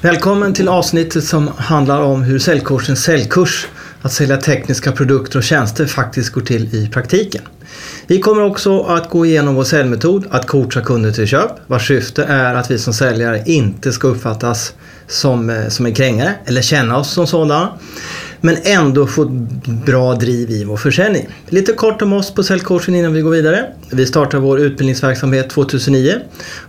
[0.00, 3.66] Välkommen till avsnittet som handlar om hur säljkursens säljkurs,
[4.02, 7.42] att sälja tekniska produkter och tjänster, faktiskt går till i praktiken.
[8.06, 12.24] Vi kommer också att gå igenom vår säljmetod, att coacha kunder till köp, vars syfte
[12.24, 14.74] är att vi som säljare inte ska uppfattas
[15.06, 17.78] som, eh, som en krängare eller känna oss som sådana.
[18.44, 19.30] Men ändå fått
[19.86, 21.28] bra driv i vår försäljning.
[21.48, 23.66] Lite kort om oss på säljcoachen innan vi går vidare.
[23.90, 26.14] Vi startade vår utbildningsverksamhet 2009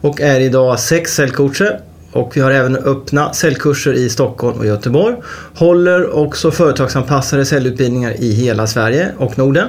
[0.02, 1.80] och är idag sex säljcoacher
[2.12, 5.16] och vi har även öppna säljkurser i Stockholm och Göteborg.
[5.54, 9.68] Håller också företagsanpassade säljutbildningar i hela Sverige och Norden.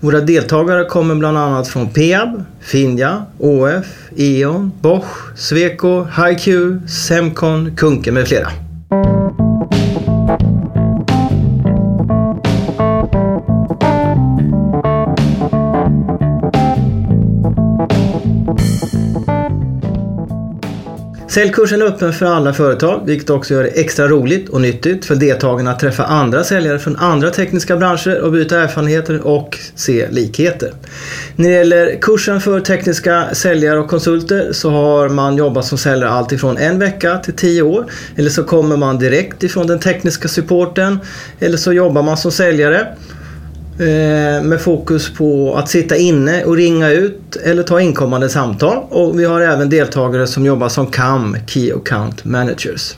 [0.00, 3.86] Våra deltagare kommer bland annat från Peab, Finja, ÅF,
[4.16, 6.48] E.ON, Bosch, Sweco, HiQ,
[6.88, 8.48] Semcon, Kunke med flera.
[21.38, 25.14] Säljkursen är öppen för alla företag, vilket också gör det extra roligt och nyttigt för
[25.14, 30.72] deltagarna att träffa andra säljare från andra tekniska branscher och byta erfarenheter och se likheter.
[31.36, 36.10] När det gäller kursen för tekniska säljare och konsulter så har man jobbat som säljare
[36.10, 37.86] allt ifrån en vecka till tio år.
[38.16, 40.98] Eller så kommer man direkt ifrån den tekniska supporten.
[41.40, 42.86] Eller så jobbar man som säljare
[43.80, 48.84] Eh, med fokus på att sitta inne och ringa ut eller ta inkommande samtal.
[48.90, 52.96] Och vi har även deltagare som jobbar som CAM, Key Account Managers.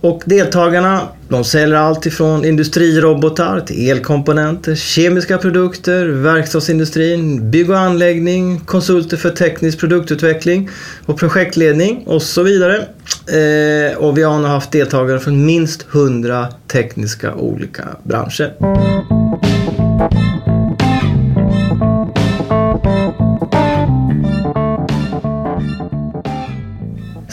[0.00, 8.60] Och deltagarna de säljer allt ifrån industrirobotar till elkomponenter, kemiska produkter, verkstadsindustrin, bygg och anläggning,
[8.60, 10.70] konsulter för teknisk produktutveckling
[11.06, 12.76] och projektledning och så vidare.
[12.76, 19.11] Eh, och vi har nu haft deltagare från minst 100 tekniska olika branscher.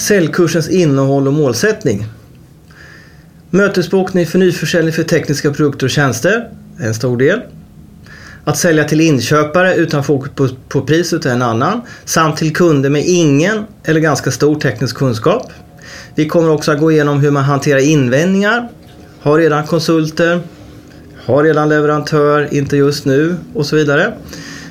[0.09, 2.06] Säljkursens innehåll och målsättning.
[3.50, 7.41] Mötesbokning för nyförsäljning för tekniska produkter och tjänster, en stor del.
[8.44, 11.81] Att sälja till inköpare utan fokus på, på priset är en annan.
[12.06, 15.52] Samt till kunder med ingen eller ganska stor teknisk kunskap.
[16.16, 18.69] Vi kommer också att gå igenom hur man hanterar invändningar.
[19.22, 20.41] Har redan konsulter.
[21.29, 24.13] Har redan leverantör, inte just nu och så vidare.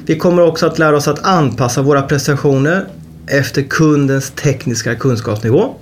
[0.06, 2.86] Vi kommer också att lära oss att anpassa våra prestationer
[3.26, 5.74] efter kundens tekniska kunskapsnivå.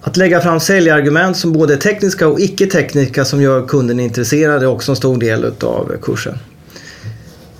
[0.00, 4.66] Att lägga fram säljargument som både är tekniska och icke-tekniska som gör kunden intresserad är
[4.66, 6.38] också en stor del av kursen.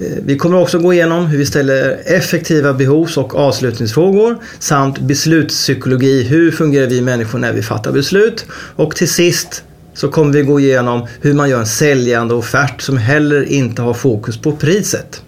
[0.00, 6.22] Eh, vi kommer också gå igenom hur vi ställer effektiva behovs och avslutningsfrågor samt beslutspsykologi.
[6.22, 8.46] Hur fungerar vi människor när vi fattar beslut?
[8.76, 9.64] Och till sist
[9.98, 13.94] så kommer vi gå igenom hur man gör en säljande offert som heller inte har
[13.94, 15.22] fokus på priset.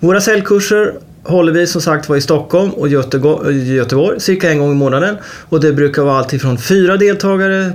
[0.00, 4.74] Våra säljkurser håller vi som sagt var i Stockholm och Göteborg cirka en gång i
[4.74, 5.16] månaden.
[5.24, 7.72] Och det brukar vara allt ifrån fyra deltagare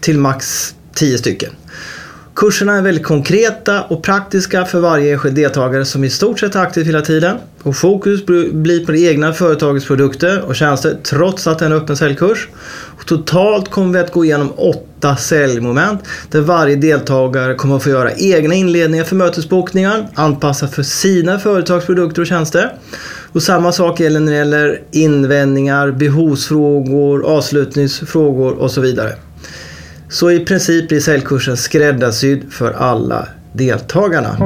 [0.00, 1.50] till max tio stycken.
[2.36, 6.60] Kurserna är väldigt konkreta och praktiska för varje enskild deltagare som i stort sett är
[6.60, 7.36] aktiv hela tiden.
[7.62, 11.76] Och fokus blir på det egna företagets produkter och tjänster trots att det är en
[11.76, 12.48] öppen säljkurs.
[12.98, 17.90] Och totalt kommer vi att gå igenom åtta säljmoment där varje deltagare kommer att få
[17.90, 22.72] göra egna inledningar för mötesbokningar anpassat för sina företagsprodukter och tjänster.
[23.32, 29.12] Och samma sak gäller när det gäller invändningar, behovsfrågor, avslutningsfrågor och så vidare.
[30.08, 34.36] Så i princip blir säljkursen skräddarsydd för alla deltagarna.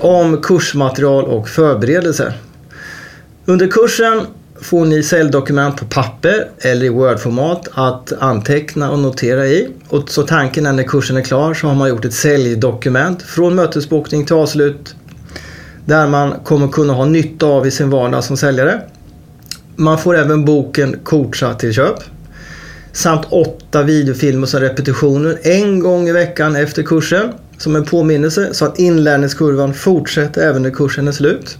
[0.00, 2.34] Om kursmaterial och förberedelse.
[3.44, 4.20] Under kursen
[4.60, 9.68] får ni säljdokument på papper eller i Word-format att anteckna och notera i.
[9.88, 13.54] Och så tanken är när kursen är klar så har man gjort ett säljdokument från
[13.54, 14.94] mötesbokning till avslut
[15.84, 18.80] där man kommer kunna ha nytta av i sin vardag som säljare.
[19.76, 21.96] Man får även boken Coacha till köp.
[22.92, 28.64] Samt åtta videofilmer som repetitioner en gång i veckan efter kursen som en påminnelse så
[28.64, 31.58] att inlärningskurvan fortsätter även när kursen är slut.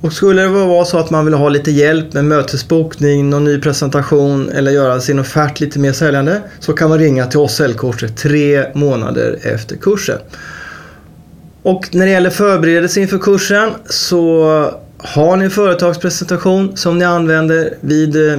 [0.00, 3.60] Och skulle det vara så att man vill ha lite hjälp med mötesbokning, någon ny
[3.60, 8.08] presentation eller göra sin offert lite mer säljande så kan man ringa till oss säljcoacher
[8.08, 10.18] tre månader efter kursen.
[11.66, 14.44] Och när det gäller förberedelse inför kursen så
[14.98, 18.38] har ni en företagspresentation som ni använder vid eh,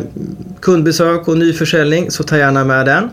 [0.60, 3.10] kundbesök och nyförsäljning så ta gärna med den.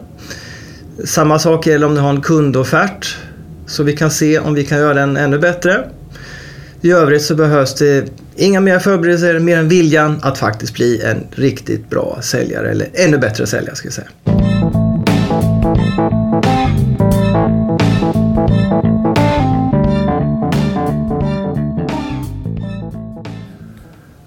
[1.05, 3.17] Samma sak gäller om ni har en kundoffert
[3.67, 5.85] så vi kan se om vi kan göra den ännu bättre.
[6.81, 8.05] I övrigt så behövs det
[8.37, 13.19] Inga mer förberedelser, mer än viljan att faktiskt bli en riktigt bra säljare eller ännu
[13.19, 14.09] bättre säljare ska jag säga.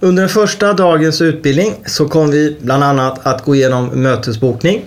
[0.07, 4.85] Under den första dagens utbildning så kommer vi bland annat att gå igenom mötesbokning.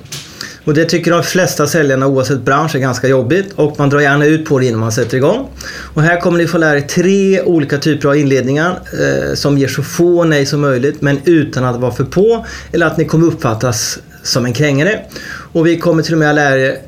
[0.65, 4.27] Och det tycker de flesta säljarna oavsett bransch är ganska jobbigt och man drar gärna
[4.27, 5.49] ut på det innan man sätter igång.
[5.95, 9.69] Och här kommer ni få lära er tre olika typer av inledningar eh, som ger
[9.69, 13.27] så få nej som möjligt men utan att vara för på eller att ni kommer
[13.27, 15.01] uppfattas som en krängare.
[15.53, 16.79] Och vi kommer till och med att lära er,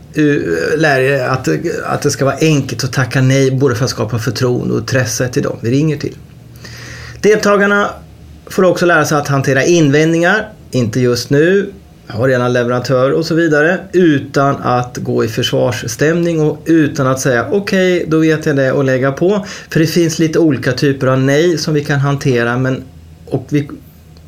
[0.76, 1.49] lära er att,
[1.84, 5.29] att det ska vara enkelt att tacka nej både för att skapa förtroende och intresse
[5.29, 6.17] till dem vi ringer till.
[7.20, 7.90] Deltagarna
[8.52, 11.72] får också lära sig att hantera invändningar, inte just nu,
[12.06, 17.46] har redan leverantör och så vidare utan att gå i försvarsstämning och utan att säga
[17.50, 19.46] okej, okay, då vet jag det och lägga på.
[19.70, 22.84] För det finns lite olika typer av nej som vi kan hantera men,
[23.26, 23.69] och vi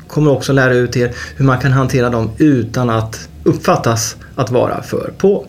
[0.07, 4.83] kommer också lära ut er hur man kan hantera dem utan att uppfattas att vara
[4.83, 5.45] för på.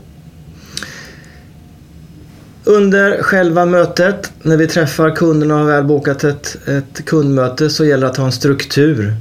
[2.68, 7.84] Under själva mötet, när vi träffar kunden och har väl bokat ett, ett kundmöte så
[7.84, 9.14] gäller det att ha en struktur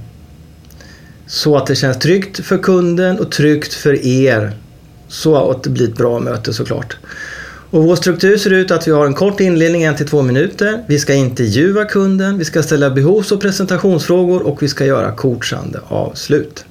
[1.28, 4.52] så att det känns tryggt för kunden och tryggt för er.
[5.08, 6.98] Så att det blir ett bra möte såklart.
[7.70, 10.84] Och vår struktur ser ut att vi har en kort inledning, en till två minuter.
[10.88, 15.80] Vi ska intervjua kunden, vi ska ställa behovs och presentationsfrågor och vi ska göra coachande
[15.88, 16.66] avslut.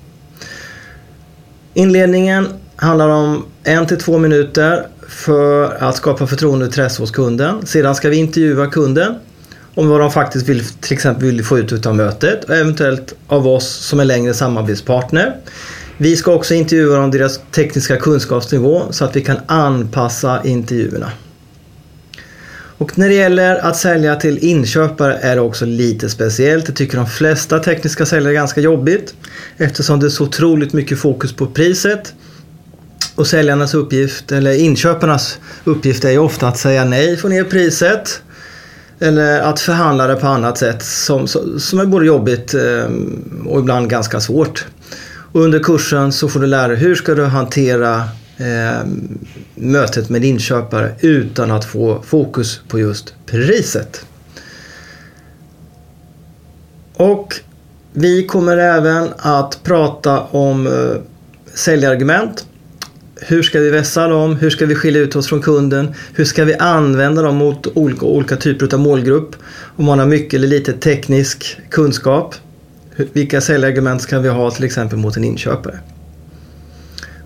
[1.75, 7.67] Inledningen handlar om en till två minuter för att skapa förtroende och intresse hos kunden.
[7.67, 9.15] Sedan ska vi intervjua kunden
[9.75, 13.49] om vad de faktiskt vill, till exempel vill få ut av mötet och eventuellt av
[13.49, 15.37] oss som är längre samarbetspartner.
[15.97, 21.11] Vi ska också intervjua om deras tekniska kunskapsnivå så att vi kan anpassa intervjuerna.
[22.79, 26.67] Och när det gäller att sälja till inköpare är det också lite speciellt.
[26.67, 29.15] Det tycker de flesta tekniska säljare är ganska jobbigt
[29.57, 32.15] eftersom det är så otroligt mycket fokus på priset.
[33.15, 38.23] Och säljarnas uppgift, eller inköparnas uppgift är ju ofta att säga nej, få ner priset
[38.99, 41.29] eller att förhandla det på annat sätt som,
[41.59, 42.91] som är både jobbigt eh,
[43.47, 44.67] och ibland ganska svårt.
[45.33, 47.97] Och under kursen så får du lära dig hur ska du hantera
[48.37, 48.87] eh,
[49.55, 54.05] mötet med din inköpare utan att få fokus på just priset.
[56.97, 57.35] Och
[57.93, 61.01] vi kommer även att prata om eh,
[61.55, 62.47] säljargument
[63.27, 64.37] hur ska vi vässa dem?
[64.37, 65.95] Hur ska vi skilja ut oss från kunden?
[66.15, 69.37] Hur ska vi använda dem mot olika, olika typer av målgrupp?
[69.77, 72.35] Om man har mycket eller lite teknisk kunskap.
[73.13, 75.79] Vilka säljargument ska vi ha till exempel mot en inköpare?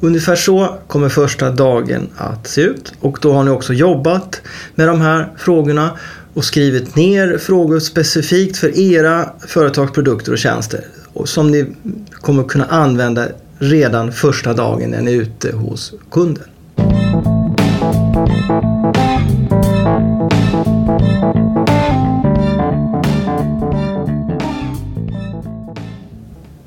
[0.01, 4.41] Ungefär så kommer första dagen att se ut och då har ni också jobbat
[4.75, 5.91] med de här frågorna
[6.35, 10.85] och skrivit ner frågor specifikt för era företagsprodukter och tjänster
[11.25, 11.67] som ni
[12.13, 16.45] kommer kunna använda redan första dagen den är ute hos kunden.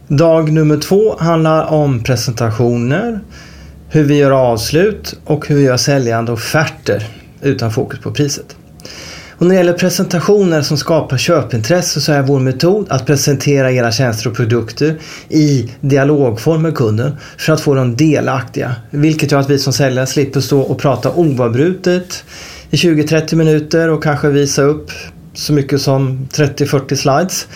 [0.08, 3.20] Dag nummer två handlar om presentationer,
[3.90, 7.08] hur vi gör avslut och hur vi gör säljande offerter
[7.42, 8.56] utan fokus på priset.
[9.42, 13.92] Och när det gäller presentationer som skapar köpintresse så är vår metod att presentera era
[13.92, 14.96] tjänster och produkter
[15.30, 18.76] i dialogform med kunden för att få dem delaktiga.
[18.90, 22.24] Vilket gör att vi som säljare slipper stå och prata oavbrutet
[22.70, 24.92] i 20-30 minuter och kanske visa upp
[25.34, 27.48] så mycket som 30-40 slides.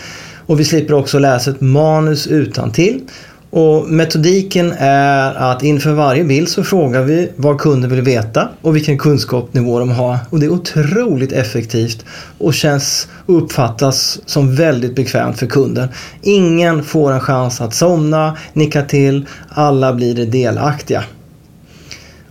[0.46, 3.00] Och vi slipper också läsa ett manus utan till.
[3.50, 8.76] Och metodiken är att inför varje bild så frågar vi vad kunden vill veta och
[8.76, 10.18] vilken kunskapsnivå de har.
[10.30, 12.04] Och det är otroligt effektivt
[12.38, 15.88] och känns och uppfattas som väldigt bekvämt för kunden.
[16.22, 21.04] Ingen får en chans att somna, nicka till, alla blir delaktiga.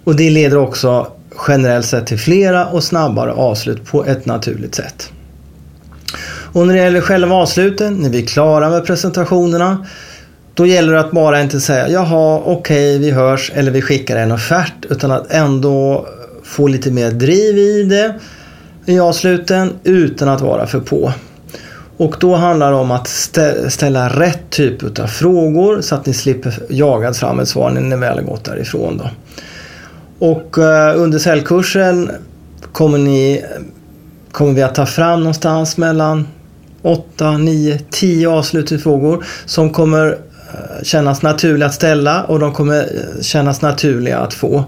[0.03, 1.07] Och det leder också
[1.47, 5.09] generellt sett till flera och snabbare avslut på ett naturligt sätt.
[6.55, 9.85] Och när det gäller själva avsluten, när vi är klara med presentationerna
[10.55, 14.15] då gäller det att bara inte säga jaha, okej, okay, vi hörs eller vi skickar
[14.15, 16.07] en offert utan att ändå
[16.43, 18.15] få lite mer driv i det
[18.85, 21.13] i avsluten utan att vara för på.
[21.97, 23.07] Och då handlar det om att
[23.67, 27.95] ställa rätt typ av frågor så att ni slipper jaga fram ett svar när ni
[27.95, 28.97] väl har gått därifrån.
[28.97, 29.09] Då.
[30.27, 32.11] Och eh, under säljkursen
[32.71, 33.43] kommer, ni,
[34.31, 36.27] kommer vi att ta fram någonstans mellan
[36.81, 40.17] 8, 9, 10 avslutningsfrågor som kommer
[40.83, 44.63] kännas naturliga att ställa och de kommer eh, kännas naturliga att få.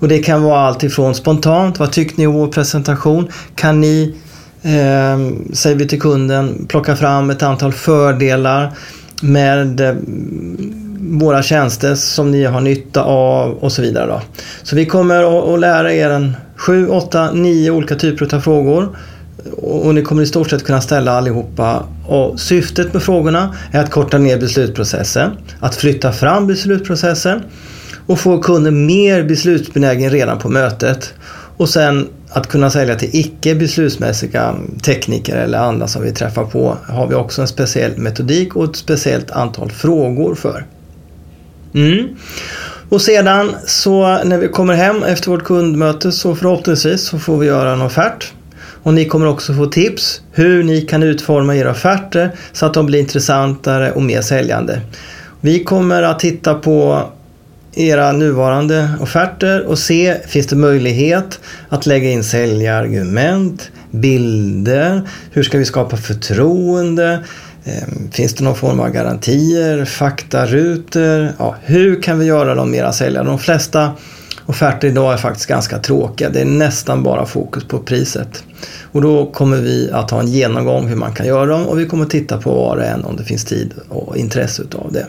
[0.00, 3.28] Och det kan vara allt ifrån spontant, vad tyckte ni om vår presentation?
[3.54, 4.14] Kan ni
[4.62, 5.18] eh,
[5.52, 8.72] säger vi till kunden, plocka fram ett antal fördelar
[9.22, 9.94] med eh,
[11.00, 14.06] våra tjänster som ni har nytta av och så vidare.
[14.06, 14.20] Då.
[14.62, 18.96] Så vi kommer att lära er en 7, 8, 9 olika typer av frågor
[19.56, 21.84] och ni kommer i stort sett kunna ställa allihopa.
[22.06, 25.30] Och syftet med frågorna är att korta ner beslutsprocessen,
[25.60, 27.42] att flytta fram beslutsprocessen
[28.06, 31.14] och få kunden mer beslutsbenägen redan på mötet.
[31.56, 36.76] Och sen att kunna sälja till icke beslutsmässiga tekniker eller andra som vi träffar på
[36.86, 40.66] har vi också en speciell metodik och ett speciellt antal frågor för.
[41.74, 42.08] Mm.
[42.88, 47.46] Och sedan så när vi kommer hem efter vårt kundmöte så förhoppningsvis så får vi
[47.46, 48.32] göra en offert.
[48.82, 52.86] Och ni kommer också få tips hur ni kan utforma era offerter så att de
[52.86, 54.80] blir intressantare och mer säljande.
[55.40, 57.08] Vi kommer att titta på
[57.74, 65.58] era nuvarande offerter och se finns det möjlighet att lägga in säljargument, bilder, hur ska
[65.58, 67.24] vi skapa förtroende,
[67.64, 71.28] ehm, Finns det någon form av garantier, faktarutor?
[71.38, 73.30] Ja, hur kan vi göra dem mera säljande?
[73.30, 73.90] De flesta
[74.48, 76.30] offerter idag är faktiskt ganska tråkiga.
[76.30, 78.44] Det är nästan bara fokus på priset.
[78.92, 81.86] Och då kommer vi att ha en genomgång hur man kan göra dem och vi
[81.86, 85.06] kommer att titta på var och en om det finns tid och intresse utav det.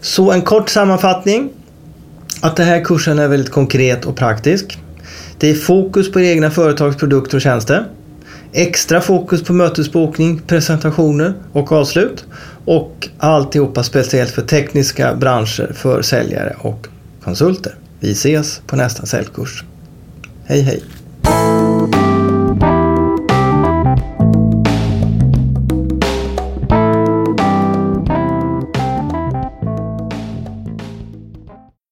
[0.00, 1.50] Så en kort sammanfattning.
[2.40, 4.78] Att den här kursen är väldigt konkret och praktisk.
[5.38, 7.84] Det är fokus på egna företags produkter och tjänster.
[8.52, 12.24] Extra fokus på mötesbokning, presentationer och avslut.
[12.64, 16.86] Och alltihopa speciellt för tekniska branscher för säljare och
[17.24, 17.74] konsulter.
[18.00, 19.64] Vi ses på nästa säljkurs.
[20.44, 20.97] Hej hej!